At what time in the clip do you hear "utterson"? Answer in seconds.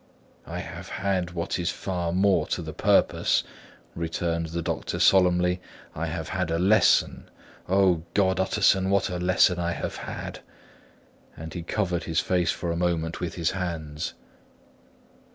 8.39-8.89